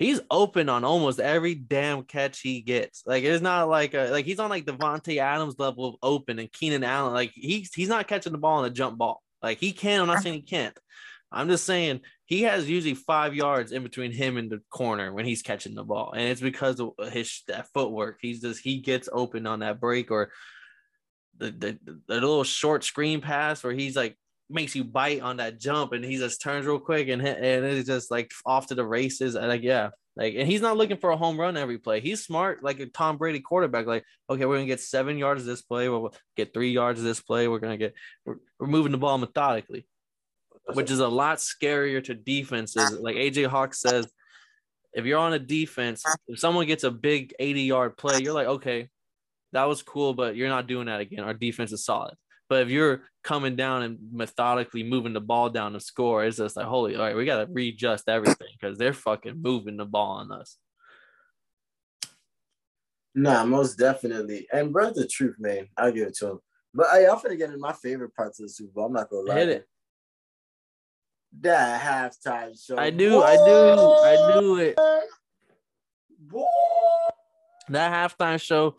[0.00, 3.02] he's open on almost every damn catch he gets.
[3.06, 6.50] Like it's not like a, like he's on like Davante Adams level of open and
[6.50, 7.12] Keenan Allen.
[7.12, 9.22] Like he's he's not catching the ball on a jump ball.
[9.42, 10.00] Like he can.
[10.00, 10.76] I'm not saying he can't.
[11.32, 15.24] I'm just saying he has usually five yards in between him and the corner when
[15.24, 18.18] he's catching the ball, and it's because of his that footwork.
[18.20, 20.30] He's just he gets open on that break or
[21.38, 24.16] the the, the little short screen pass where he's like
[24.48, 27.86] makes you bite on that jump, and he just turns real quick and and it's
[27.88, 29.36] just like off to the races.
[29.36, 32.00] And like yeah, like and he's not looking for a home run every play.
[32.00, 33.86] He's smart, like a Tom Brady quarterback.
[33.86, 35.88] Like okay, we're gonna get seven yards of this play.
[35.88, 37.46] We'll get three yards of this play.
[37.46, 39.86] We're gonna get we're, we're moving the ball methodically
[40.74, 42.92] which is a lot scarier to defenses.
[42.92, 44.10] Like AJ Hawk says,
[44.92, 48.48] if you're on a defense, if someone gets a big 80 yard play, you're like,
[48.48, 48.88] okay,
[49.52, 51.24] that was cool, but you're not doing that again.
[51.24, 52.14] Our defense is solid.
[52.48, 56.56] But if you're coming down and methodically moving the ball down to score, it's just
[56.56, 60.16] like, holy, all right, we got to readjust everything because they're fucking moving the ball
[60.16, 60.56] on us.
[63.14, 64.48] Nah, most definitely.
[64.52, 65.68] And bro, the truth, man.
[65.76, 66.38] I'll give it to him.
[66.72, 68.86] But I, I'm gonna get in my favorite parts of the Super Bowl.
[68.86, 69.34] I'm not gonna lie.
[69.34, 69.68] Hit it.
[71.38, 72.76] That halftime show.
[72.76, 74.76] I knew, I knew, I knew it.
[76.18, 76.44] Boy.
[77.68, 78.76] That halftime show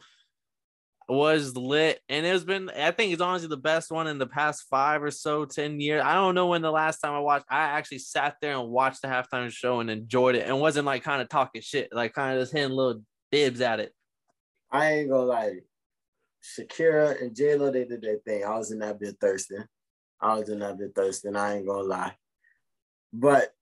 [1.07, 2.69] was lit, and it's been.
[2.69, 6.03] I think it's honestly the best one in the past five or so, ten years.
[6.03, 7.45] I don't know when the last time I watched.
[7.49, 11.03] I actually sat there and watched the halftime show and enjoyed it, and wasn't like
[11.03, 13.93] kind of talking shit, like kind of just hitting little dibs at it.
[14.71, 15.59] I ain't gonna lie.
[16.43, 18.43] Shakira and J Lo, they did their thing.
[18.43, 19.63] I was in that bit thirsting.
[20.19, 21.35] I was in that bit thirsting.
[21.35, 22.15] I ain't gonna lie.
[23.13, 23.53] But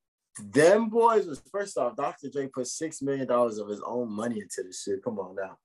[0.42, 2.30] them boys was first off, Dr.
[2.30, 5.04] Dre put six million dollars of his own money into this shit.
[5.04, 5.58] Come on now.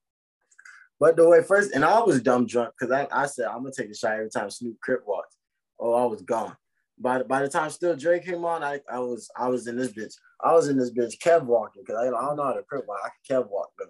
[1.00, 3.72] But the way first, and I was dumb drunk because I, I said I'm gonna
[3.76, 5.34] take a shot every time Snoop Crip walked.
[5.78, 6.56] Oh, I was gone.
[6.98, 9.76] By the, by the time Still Dre came on, I, I was I was in
[9.76, 10.14] this bitch.
[10.40, 12.86] I was in this bitch Kev walking because I, I don't know how to Crip
[12.86, 13.00] walk.
[13.04, 13.86] I can Kev walk though.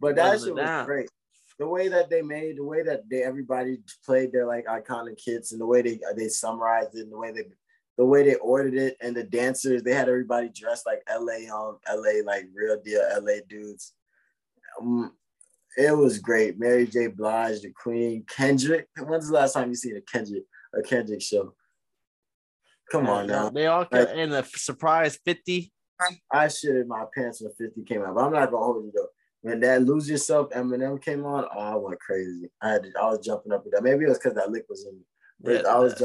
[0.00, 0.86] But that Wasn't shit was that?
[0.86, 1.10] great.
[1.58, 5.52] The way that they made, the way that they everybody played their like iconic hits,
[5.52, 7.44] and the way they they summarized it, and the way they
[7.98, 11.78] the way they ordered it, and the dancers they had everybody dressed like LA um
[11.92, 13.92] LA like real deal LA dudes.
[14.80, 15.12] Um,
[15.76, 16.58] it was great.
[16.58, 17.08] Mary J.
[17.08, 18.88] Blige, the Queen, Kendrick.
[18.98, 21.54] When's the last time you seen a Kendrick a Kendrick show?
[22.90, 23.50] Come on now.
[23.50, 25.72] They all Like- in a surprise 50.
[26.32, 29.08] I shitted my pants when 50 came out, but I'm not gonna hold you though.
[29.40, 32.50] When that Lose Yourself Eminem came on, oh, I went crazy.
[32.62, 33.82] I had to, I was jumping up and down.
[33.82, 35.54] Maybe it was because that lick was in me.
[35.54, 36.02] Yeah, I was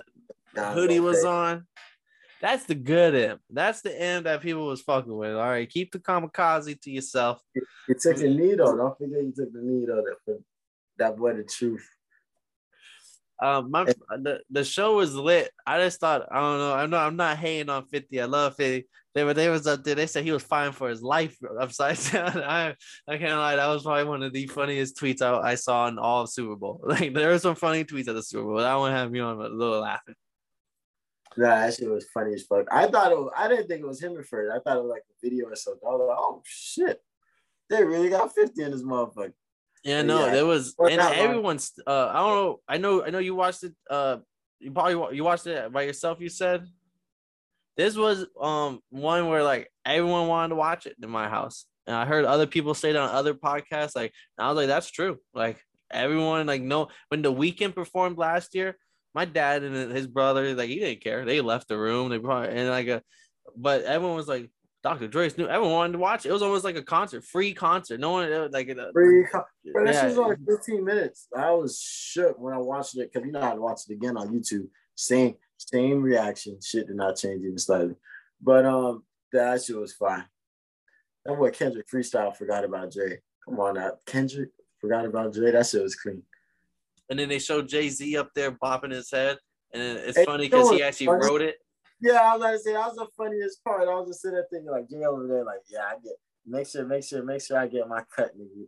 [0.53, 0.77] the jumping up and down.
[0.77, 1.67] hoodie was on.
[2.41, 3.39] That's the good M.
[3.49, 5.33] That's the M that people was fucking with.
[5.33, 7.41] All right, keep the kamikaze to yourself.
[7.55, 8.75] You took the knee though.
[8.75, 10.03] Don't forget you took the knee though.
[10.27, 10.43] That,
[10.97, 11.87] that boy the truth.
[13.41, 15.51] Um, my the, the show was lit.
[15.65, 16.73] I just thought I don't know.
[16.73, 18.21] I'm not I'm not hating on 50.
[18.21, 18.87] I love 50.
[19.15, 19.95] They were they was up there.
[19.95, 22.43] They said he was fighting for his life upside down.
[22.43, 22.75] I
[23.07, 23.55] I can't lie.
[23.55, 26.55] That was probably one of the funniest tweets I, I saw in all of Super
[26.55, 26.81] Bowl.
[26.87, 28.57] Like there were some funny tweets at the Super Bowl.
[28.57, 30.15] That one had me on a little laughing.
[31.37, 32.67] Nah, that shit was funny as fuck.
[32.71, 34.51] I thought it was, I didn't think it was him at first.
[34.53, 35.81] I thought it was like a video or something.
[35.87, 37.01] I was like, oh shit.
[37.69, 39.33] They really got 50 in this motherfucker.
[39.83, 40.31] Yeah, no, Yeah.
[40.31, 41.71] there was, and everyone's.
[41.85, 42.59] Uh, I don't know.
[42.67, 43.03] I know.
[43.03, 43.73] I know you watched it.
[43.89, 44.17] Uh,
[44.59, 46.21] you probably you watched it by yourself.
[46.21, 46.65] You said
[47.75, 51.95] this was um one where like everyone wanted to watch it in my house, and
[51.95, 53.95] I heard other people say that on other podcasts.
[53.95, 55.17] Like, I was like, that's true.
[55.33, 58.77] Like everyone, like no, when the Weeknd performed last year,
[59.13, 61.25] my dad and his brother, like he didn't care.
[61.25, 62.09] They left the room.
[62.09, 63.01] They probably and like a,
[63.55, 64.49] but everyone was like.
[64.83, 65.07] Dr.
[65.07, 65.47] Dre's new.
[65.47, 66.29] Everyone wanted to watch it.
[66.29, 68.01] It was almost like a concert, free concert.
[68.01, 70.01] No one uh, like uh, Free co- Bro, that yeah.
[70.01, 71.29] shit was like 15 minutes.
[71.33, 74.17] I was shook when I watched it because you know how to watch it again
[74.17, 74.67] on YouTube.
[74.95, 76.59] Same, same reaction.
[76.61, 77.95] Shit did not change even slightly.
[78.41, 80.25] But um, that shit was fine.
[81.23, 83.21] That boy Kendrick freestyle forgot about Dre.
[83.45, 83.93] Come on now.
[84.05, 84.49] Kendrick
[84.81, 85.51] forgot about Dre.
[85.51, 86.23] That shit was clean.
[87.09, 89.37] And then they showed Jay Z up there bopping his head,
[89.73, 91.21] and it's Hey, funny because he actually funny?
[91.21, 91.55] wrote it.
[92.01, 93.87] Yeah, I was to say that was the funniest part.
[93.87, 96.13] I was just sitting there thinking like Jay over there, like, yeah, I get
[96.45, 98.65] make sure, make sure, make sure I get my cut, nigga.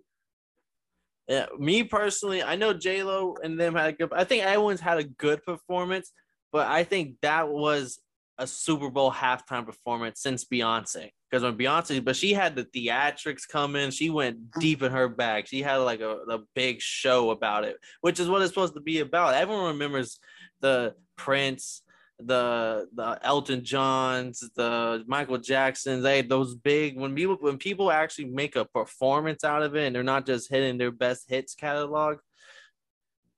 [1.28, 4.14] Yeah, me personally, I know J Lo and them had a good.
[4.14, 6.12] I think everyone's had a good performance,
[6.52, 8.00] but I think that was
[8.38, 11.10] a Super Bowl halftime performance since Beyonce.
[11.36, 14.62] Because when Beyonce, but she had the theatrics coming, she went mm.
[14.62, 15.50] deep in her bag.
[15.50, 18.80] She had like a, a big show about it, which is what it's supposed to
[18.80, 19.34] be about.
[19.34, 20.18] Everyone remembers
[20.62, 21.82] the Prince,
[22.20, 26.04] the the Elton Johns, the Michael Jacksons.
[26.04, 29.94] They those big when people when people actually make a performance out of it and
[29.94, 32.20] they're not just hitting their best hits catalog.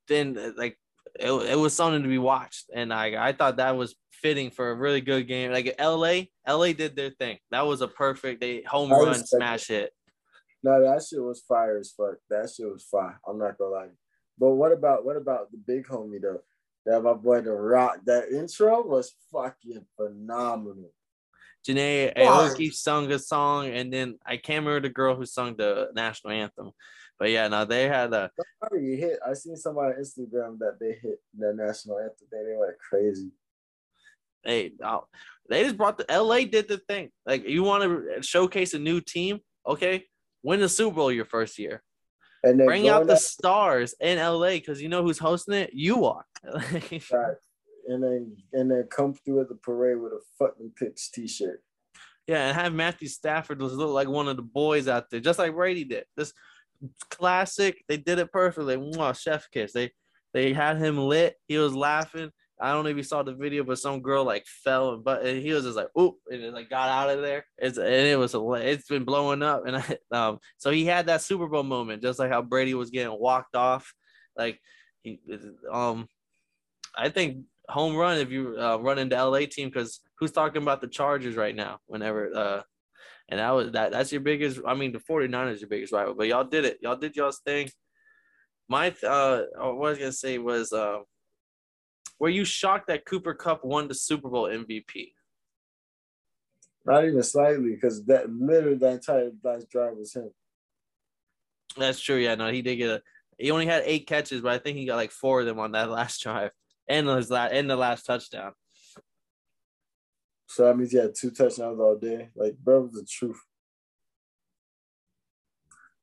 [0.07, 0.77] then like
[1.19, 4.71] it, it was something to be watched, and I I thought that was fitting for
[4.71, 5.51] a really good game.
[5.51, 6.31] Like L.A.
[6.45, 6.73] L.A.
[6.73, 7.37] did their thing.
[7.51, 9.91] That was a perfect they home I run smash hit.
[10.63, 12.15] No, that shit was fire as fuck.
[12.29, 13.19] That shit was fire.
[13.27, 13.87] I'm not gonna lie.
[14.37, 16.41] But what about what about the big homie though?
[16.85, 17.99] That my boy the Rock.
[18.05, 20.91] That intro was fucking phenomenal.
[21.67, 22.15] Jhené.
[22.15, 26.33] Aiko sung a song, and then I can't remember the girl who sung the national
[26.33, 26.71] anthem.
[27.19, 29.19] But yeah, now they had a Somebody hit.
[29.25, 32.27] I seen somebody on Instagram that they hit the national anthem.
[32.31, 33.31] They they went crazy.
[34.43, 34.99] They uh,
[35.49, 37.09] they just brought the LA did the thing.
[37.25, 40.05] Like you want to showcase a new team, okay?
[40.43, 41.81] Win the Super Bowl your first year.
[42.43, 45.71] And Bring out the up- stars in LA because you know who's hosting it.
[45.73, 46.25] You are.
[47.11, 47.35] Right.
[47.89, 51.63] And then and then come through at the parade with a fucking Picks t-shirt.
[52.27, 55.39] Yeah, and have Matthew Stafford just look like one of the boys out there, just
[55.39, 56.03] like Brady did.
[56.17, 56.33] This
[57.09, 58.75] classic, they did it perfectly.
[58.75, 59.71] Mwah, chef kiss.
[59.71, 59.91] They
[60.33, 61.35] they had him lit.
[61.47, 62.31] He was laughing.
[62.59, 65.23] I don't know if you saw the video, but some girl like fell and but
[65.25, 67.45] and he was just like oop and it like got out of there.
[67.57, 71.21] It's and it was it's been blowing up and I, um so he had that
[71.21, 73.93] Super Bowl moment just like how Brady was getting walked off.
[74.35, 74.59] Like
[75.03, 75.19] he
[75.71, 76.07] um
[76.97, 80.81] I think home run if you uh, run into LA team because who's talking about
[80.81, 81.79] the Chargers right now?
[81.85, 82.61] Whenever uh,
[83.29, 84.59] and that was that that's your biggest.
[84.65, 86.79] I mean, the 49ers is your biggest rival, but y'all did it.
[86.81, 87.69] Y'all did y'all's thing.
[88.69, 90.99] My uh, what I was gonna say was uh,
[92.19, 95.11] were you shocked that Cooper Kupp won the Super Bowl MVP?
[96.85, 100.31] Not even slightly, because that literally the entire last drive was him.
[101.77, 102.15] That's true.
[102.15, 103.01] Yeah, no, he did get a.
[103.37, 105.73] He only had eight catches, but I think he got like four of them on
[105.73, 106.51] that last drive
[106.87, 108.53] and his last and the last touchdown.
[110.47, 112.29] So that means he had two touchdowns all day.
[112.35, 113.39] Like, bro, was the truth.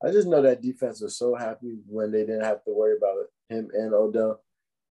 [0.03, 3.25] I just know that defense was so happy when they didn't have to worry about
[3.49, 4.41] him and Odell.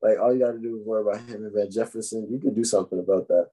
[0.02, 2.28] Like, all you got to do is worry about him and Van Jefferson.
[2.32, 3.50] You could do something about that.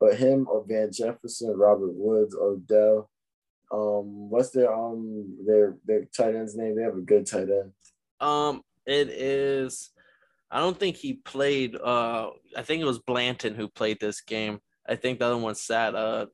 [0.00, 3.10] But him or Van Jefferson, Robert Woods, Odell,
[3.70, 6.76] um, what's their um their their tight end's name?
[6.76, 7.72] They have a good tight end.
[8.20, 9.90] Um, it is.
[10.50, 11.76] I don't think he played.
[11.76, 14.60] Uh, I think it was Blanton who played this game.
[14.88, 15.94] I think the other one sat.
[15.94, 16.26] Uh,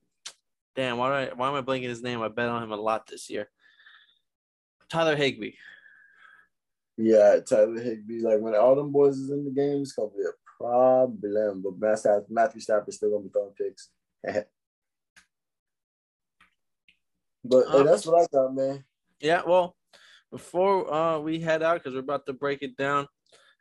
[0.76, 2.22] damn, why do I, why am I blanking his name?
[2.22, 3.48] I bet on him a lot this year.
[4.88, 5.54] Tyler Higbee.
[6.96, 8.20] Yeah, Tyler Higbee.
[8.20, 10.32] Like when all them boys is in the game, it's gonna be a
[10.62, 11.62] problem.
[11.62, 13.90] But Matthew Matthew Stafford's still gonna be throwing picks.
[17.44, 18.84] but hey, Um, that's what I got, man.
[19.20, 19.74] Yeah, well,
[20.30, 23.08] before uh, we head out, because we're about to break it down,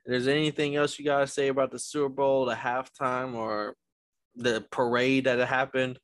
[0.06, 3.76] if there's anything else you gotta say about the Super Bowl, the halftime, or
[4.36, 6.00] the parade that happened?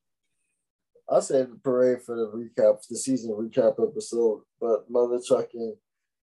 [1.07, 4.41] I'll save the parade for the recap, the season recap episode.
[4.61, 5.75] But mother trucking,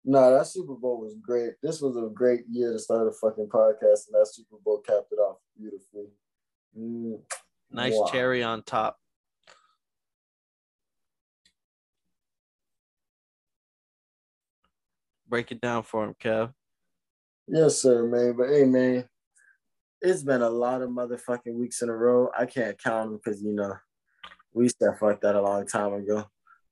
[0.06, 1.54] no, that Super Bowl was great.
[1.64, 5.12] This was a great year to start a fucking podcast, and that Super Bowl capped
[5.12, 6.06] it off beautifully.
[6.78, 7.22] Mm,
[7.72, 8.06] Nice Wow.
[8.06, 9.00] cherry on top.
[15.28, 16.54] Break it down for him, Kev.
[17.48, 18.36] Yes, sir, man.
[18.38, 19.10] But hey, man,
[20.02, 22.30] it's been a lot of motherfucking weeks in a row.
[22.38, 23.74] I can't count them because you know
[24.54, 26.26] we said fuck that a long time ago.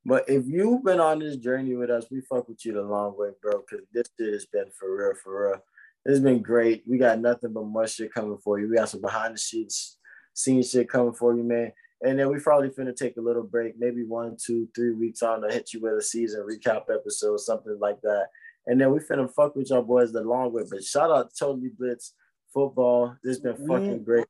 [0.06, 3.18] But if you've been on this journey with us, we fuck with you the long
[3.18, 3.62] way, bro.
[3.62, 5.64] Because this shit has been for real, for real.
[6.06, 6.84] It's been great.
[6.86, 8.70] We got nothing but more shit coming for you.
[8.70, 9.98] We got some behind the scenes,
[10.34, 11.72] scene shit coming for you, man.
[12.02, 15.42] And then we probably finna take a little break, maybe one, two, three weeks on
[15.42, 18.28] to hit you with a season recap episode, something like that.
[18.68, 20.64] And then we finna fuck with y'all boys the long way.
[20.70, 22.14] But shout out to Totally Blitz
[22.54, 23.16] football.
[23.24, 23.68] This has been mm-hmm.
[23.68, 24.26] fucking great.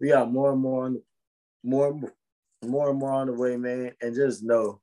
[0.00, 1.00] We got more and more on
[1.62, 2.12] more and more,
[2.64, 3.92] more and more on the way, man.
[4.00, 4.80] And just know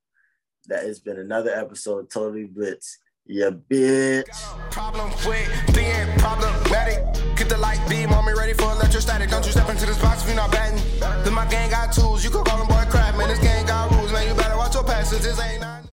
[0.65, 2.99] that it's been another episode Totally Blitz.
[3.27, 4.25] Yeah, bitch.
[4.69, 7.03] Problem with being problematic.
[7.35, 9.29] Get the light beam on me ready for electrostatic.
[9.29, 10.79] Don't you step into this box if you're not batting.
[11.23, 12.23] Then my gang got tools.
[12.23, 13.27] You could call them boy crap, man.
[13.29, 14.27] This gang got rules, man.
[14.27, 15.23] You better watch your passes.
[15.23, 15.75] This ain't not.